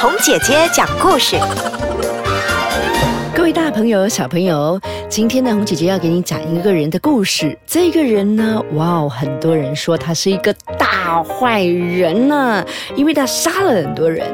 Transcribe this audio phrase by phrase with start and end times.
[0.00, 1.36] 红姐姐讲故事。
[3.34, 4.80] 各位大朋友、小朋友，
[5.10, 7.58] 今天呢，红姐姐要给你讲一个人的故事。
[7.66, 12.64] 这个人呢，哇哦，很多人说他是一个大坏人呢，
[12.96, 14.26] 因为他杀了很多人。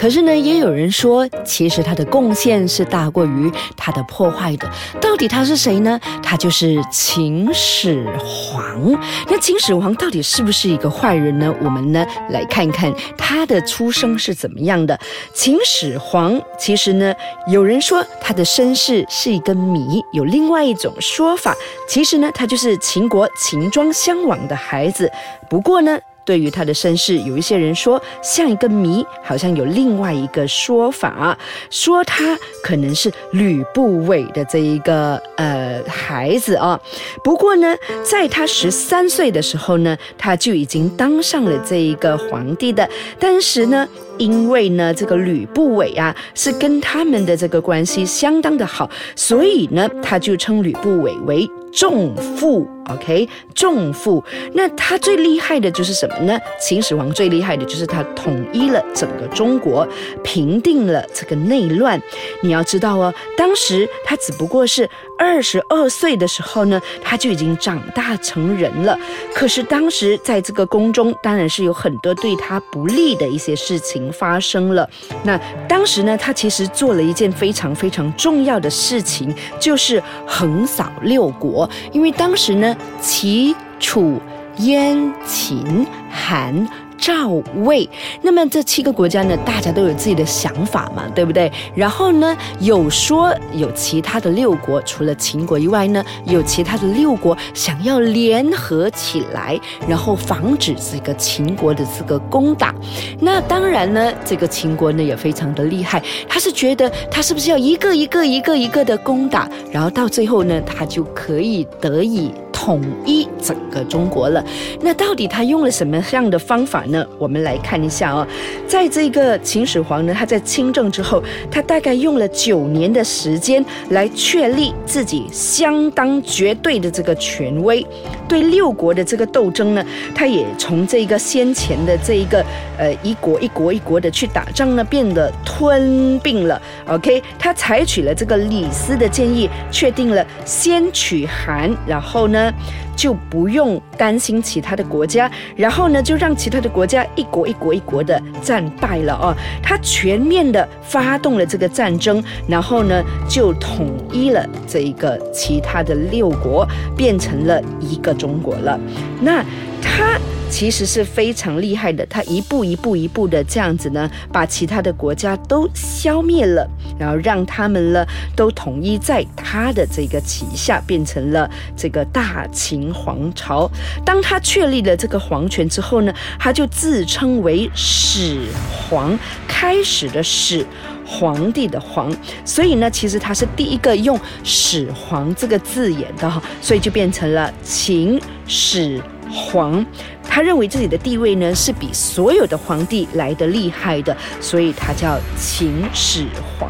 [0.00, 4.66] 可是呢，也有人说，其实他的贡献是大过于他的破坏的。
[4.98, 6.00] 到底他是谁呢？
[6.22, 8.98] 他就是秦始皇。
[9.28, 11.54] 那秦始皇到底是不是一个坏人呢？
[11.62, 14.98] 我们呢来看看他的出生是怎么样的。
[15.34, 17.14] 秦始皇其实呢，
[17.46, 21.54] 有人说他的身世是一个谜，有另外一种说法，
[21.86, 25.12] 其实呢，他就是秦国秦庄襄王的孩子。
[25.50, 26.00] 不过呢。
[26.24, 31.36] 对于他的身世，有一些人说像一个谜，好像有另外一个说法，
[31.70, 36.78] 说他可能是吕不韦的这一个呃孩子啊。
[37.24, 42.88] 不过呢，在他十三岁的时候呢，他就已经当上了这一个皇帝的。
[43.18, 43.88] 当时呢，
[44.20, 51.50] 因为呢这个吕不韦啊是跟他们的这个关系相当的好，所以呢他就称吕不韦为。
[51.72, 54.24] 重父，OK，重父。
[54.54, 56.36] 那他最厉害的就是什么呢？
[56.60, 59.86] 秦始皇最厉害的就是他统一了整个中国，
[60.24, 62.02] 平定了这个内乱。
[62.42, 68.98] 你要知道哦，当时他只不过是二十二岁的时候呢，他就已经长大成人了。
[69.32, 74.88] 可是当时在这个宫中，当然是有很多对他不利的一些事情发生了。
[75.22, 81.68] 那当时呢，他其实做了一件非常非常重要的事情，就是横扫六国。
[81.92, 84.20] 因为当时呢，齐、楚、
[84.58, 86.68] 燕、秦、韩。
[87.00, 87.30] 赵
[87.64, 87.88] 魏，
[88.20, 91.50] 那么这七个国家呢，大家都有自己的想法嘛，对不对？
[91.74, 102.74] 然后呢，有说有其他的六国，除了秦国以外呢，有其他的六国想要联合起来，然后防止这个秦国的这个攻打。
[103.18, 112.30] 那当然呢，这个秦国呢也非常的厉害，他是觉得他是不是要一个一个一个一个的攻打，然后到最后呢，他就可以得以。
[112.62, 114.44] 统一整个中国了，
[114.82, 117.02] 那到底他用了什么样的方法呢？
[117.18, 118.28] 我们来看一下啊，
[118.66, 127.84] 在这个秦始皇呢，他在亲政之后，他大概用了九年的时间来确立自己相当绝对的这个权威，
[128.30, 132.38] 对六国的这个斗争呢，他也从这个先前的这一个
[132.78, 136.62] 呃一国一国一国的去打仗呢，变得吞并了。
[136.86, 142.52] OK，他采取了这个李斯的建议，确定了先取韩，然后呢。
[142.96, 149.34] 就不用担心其他的国家，然后呢，就让其他的国家一国一国一国的战败了哦。
[149.62, 158.78] 他全面的发动了这个战争，然后呢，就统一了这一个其他的六国，变成了一个中国了。
[159.22, 159.42] 那
[159.80, 160.20] 他。
[160.52, 168.04] 其实是非常厉害的，他一步一步一步的这样子呢，把其他的国家都消灭了，然后让他们呢
[168.34, 173.70] 都统一在他的这个旗下，变成了这个大秦皇朝。
[174.04, 178.40] 当他确立了这个皇权之后呢，他就自称为始
[178.72, 179.16] 皇，
[179.46, 180.66] 开始的始，
[181.10, 189.02] 皇帝的皇，所以呢，其实他是第一个用始皇这个字眼的哈，所以就变成了秦始。
[189.32, 189.86] 皇，
[190.28, 196.26] 他认为自己的地位呢是比所有的皇帝来的厉害的，所以他叫秦始
[196.58, 196.68] 皇。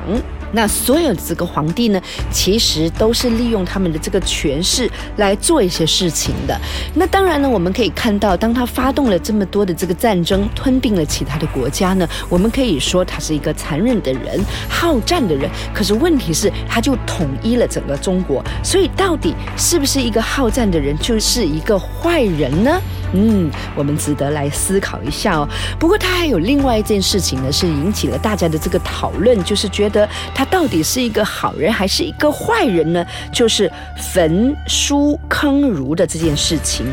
[0.52, 2.00] 那所有的这个皇帝呢，
[2.30, 6.58] 其实都是利用他们的这个权势来做一些事情的。
[6.94, 15.48] 那当然呢，我们可以看到，当他发动了这么多的这个战争，吞并了其他的国家呢，我们可以说他是一个残忍的人，好战的人。
[15.72, 22.80] 可是问题是，他就统一了整个中国，所以到底是不是一个好战的人，就是一个坏人呢？
[23.12, 25.48] 嗯，我们值得来思考一下哦。
[25.78, 33.04] 不过他还有另外一件事情呢，是引起了大家的这个讨论，就是觉得他到底是一个好人还是一个坏人呢？
[33.32, 33.70] 就是
[34.12, 36.86] 焚书坑儒的这件事情。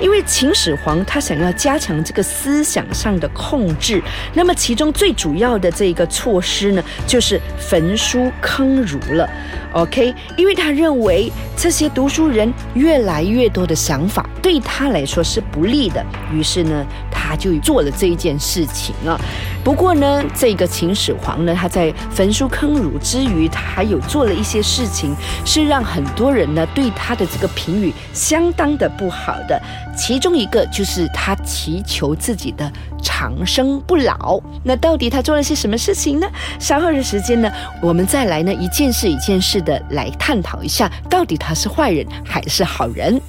[0.00, 4.02] 因为秦始皇他想要加强这个思想上的控制，
[4.34, 9.28] 那么其中最主要的这个措施呢，就是焚书坑儒了。
[9.72, 19.18] OK，因为他认为这些读书人越来越多的想法对他来说是不利的，于是呢，他就做了这一件事情啊。
[19.62, 29.62] 不过呢，这个秦始皇呢，他在焚书坑儒之余，他还有做了一些事情，是让很多人呢对他的这个评语相当的不好的。
[29.96, 34.40] 其中一个就是他祈求自己的长生不老。
[34.64, 36.26] 那到底他做了些什么事情呢？
[36.58, 37.48] 稍后的时间呢，
[37.80, 43.20] 我们再来呢一件事一件事的来探讨一下，到底他是坏人还是好人。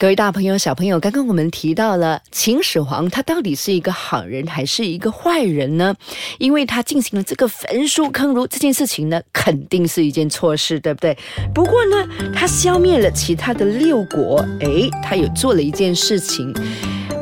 [0.00, 5.92] 各位大朋友、小朋友，刚刚我们提到了秦始皇，他到底是一个好人还是一个坏人呢？
[6.38, 11.18] 因为他进行了这个焚书坑儒这件事情呢，肯定是一件错事，对不对？
[11.52, 16.54] 不过呢，他消灭了其他的六国，诶，他有做了一件事情。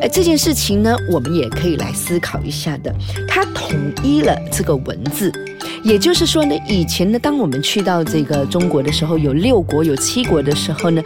[0.02, 2.94] 哎，这件事情呢，我们也可以来思考一下的。
[3.26, 3.70] 他统
[4.05, 5.32] 一了这个文字，
[5.87, 11.00] 也就是说呢，以前呢，当我们去到这个中国的时候，有六国、有七国的时候呢，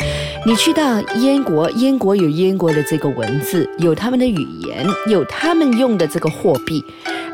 [0.46, 6.82] 你去到燕国，燕国有燕国的这个文字，有他们的语言，有他们用的这个货币。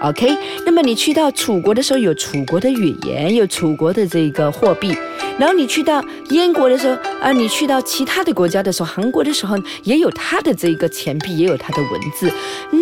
[0.01, 4.93] OK，那么你去到楚国的时候，有楚国的语言，有楚国的这个货币。
[5.39, 12.29] 然后你去到燕国的时候，啊，你去到其他的国家的时候，韩国的时候也有他的这个钱币，也有他的文字。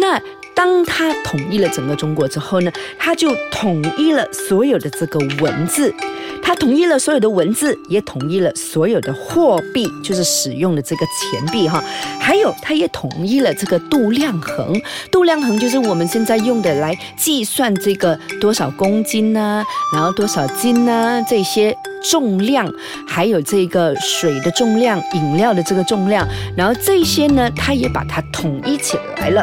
[0.01, 0.19] 那
[0.55, 5.93] 当他统一了整个中国之后呢，他就统一了所有的这个文字。
[6.43, 11.83] 他统一了所有的文字，也统一了所有的货币，就是使用的这个钱币哈。
[12.21, 14.79] 还有，他也统一了这个度量衡。
[15.11, 19.65] 度量衡就是我们现在用的来计算这个多少公斤呢，
[19.95, 22.71] 然后多少斤呢这些重量，
[23.09, 29.43] 还有这个水的重量、饮料的这个重量，然后这些呢，他也把它统一起来了。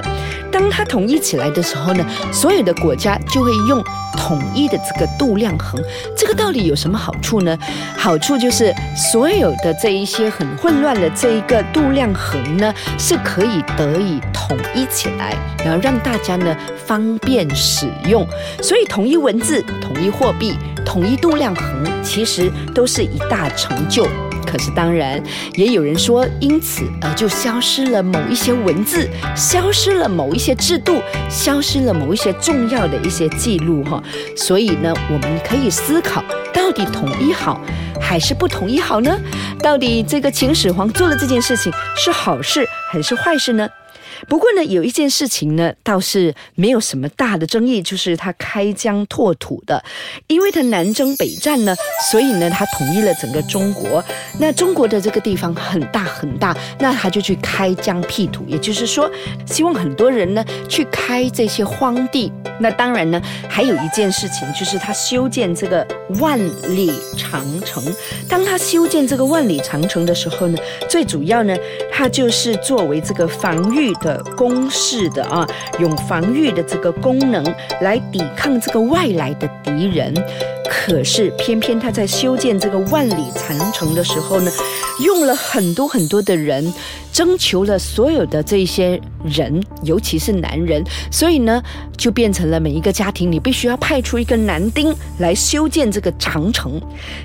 [0.61, 3.83] 当它统一起来的时候呢，所有的国家就会用
[4.15, 5.81] 统一的这个度量衡。
[6.15, 7.57] 这个到底有什么好处呢？
[7.97, 15.35] 好处就是所有的这一些很混乱的这一个度量衡呢，是可以得以统一起来，
[15.65, 16.55] 然后让大家呢
[16.85, 18.23] 方便使用。
[18.61, 20.53] 所以统一文字、统一货币、
[20.85, 24.07] 统一度量衡，其实都是一大成就。
[24.45, 25.21] 可是，当然
[25.55, 34.01] 也有人说，因此而，就消失了某一些文字，消失了某一些制度，消失了某一些重要的一些记录哈。
[34.35, 36.23] 所以呢，我们可以思考，
[36.53, 37.61] 到底统一好
[37.99, 39.17] 还是不统一好呢？
[39.61, 43.69] 到底这个秦始皇做了这件事情是好事还是坏事呢？
[44.27, 49.83] 不过呢，有一件事情呢，倒是没有什么大的争议，就是他开疆拓土的，
[50.27, 51.75] 因为他南征北战呢，
[52.11, 54.03] 所以呢，他统一了整个中国。
[54.39, 59.09] 那中国的这个地方很大很大，那他就去开疆辟土，也就是说，
[59.45, 62.31] 希望很多人呢去开这些荒地。
[62.59, 65.85] 那当然呢，还有一件事情，就是他修建这个
[66.19, 66.39] 万
[66.75, 67.83] 里长城。
[68.27, 70.57] 当他修建这个万里长城的时候呢，
[70.89, 71.55] 最主要呢，
[71.91, 74.21] 他就是作为这个防御的。
[74.35, 75.47] 工事的啊，
[75.79, 77.43] 用防御的这个功能
[77.81, 80.11] 来抵抗这个外来的敌人。
[80.67, 84.51] 可是偏偏他在修建这个万里长城的时候呢，
[85.03, 86.73] 用了很多很多的人。
[87.11, 90.81] 征求了所有的这些人，尤其是男人，
[91.11, 91.61] 所以呢，
[91.97, 96.81] 就变成了每一个家庭，你必须要派出一个男丁来修建这个长城。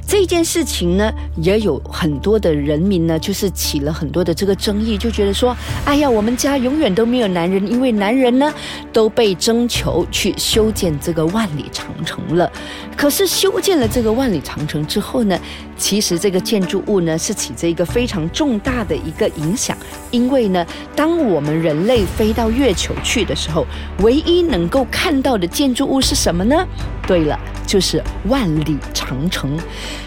[0.07, 8.53] 这件事情呢，也有很多的人民呢，就是起了很多的这个争议，就觉得说，哎呀，我们家永远都没有男人，因为男人呢
[8.93, 12.49] 都被征求去修建这个万里长城了。
[12.97, 15.39] 可是修建了这个万里长城之后呢，
[15.77, 19.77] 其实这个建筑物呢是起着一个非常重大的一个影响。
[20.11, 20.65] 因为呢，
[20.95, 23.67] 当我们人类飞到月球去的时候，
[24.03, 26.67] 唯一能够看到的建筑物是什么呢？
[27.07, 29.59] 对了，就是万里长城。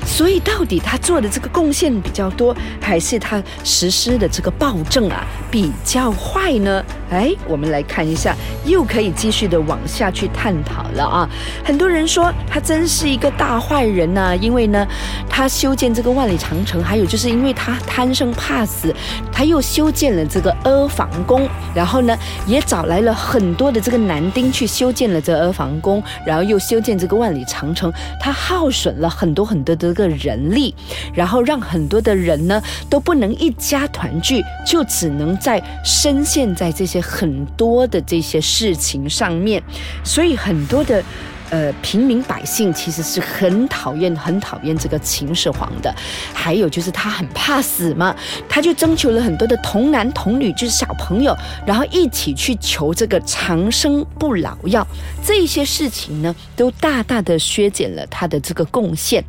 [0.06, 6.84] 所以，到底他做的这个贡献比较多，还是他实施的这个暴政啊比较坏呢？
[7.12, 8.36] 哎，我们来看一下，
[8.66, 11.30] 又可以继续的往下去探讨了啊。
[11.64, 14.88] 很多人说他真是一个大坏人呐，因为呢，
[15.30, 18.94] 他修建这个万里长城，还有就是因为他贪生怕死，
[19.32, 30.74] 他又修建了这个阿房宫，然后呢，也找来了很多的这个男丁去修建了这阿房宫，然后又修建这个万里长城，他耗损了很多很多的个人力，
[31.14, 37.04] 然后让很多的人呢都不能一家团聚，就只能在深陷在这些。
[37.20, 39.62] 很多的这些事情上面，
[40.04, 41.04] 所以很多的
[41.50, 45.94] 呃平民百姓其实是很讨厌、很讨厌这个秦始皇的。
[46.34, 48.16] 还有就是他很怕死嘛，
[48.48, 54.86] 他就征求了很多的童男童女，就是小朋友，然后一起去求这个长生不老药。
[55.24, 59.24] 这些事情呢，都大大的削减了他的这个贡献。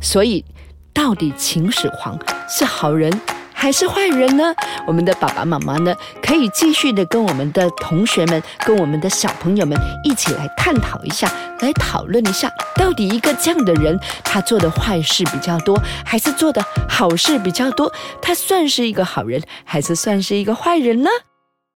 [0.00, 0.44] 所以，
[0.92, 2.18] 到底秦始皇
[2.48, 3.12] 是好人？
[3.58, 4.54] 还是坏人呢？
[4.86, 11.26] 我们的爸爸妈妈呢，可以继续的跟我们的同学们、跟我们的小朋友们一起来探讨一下，
[11.60, 17.90] 来讨论一下，到底一个这样的人，他做的坏事比较多，还是做的好事比较多？
[18.20, 21.08] 他算是一个好人，还是算是一个坏人呢？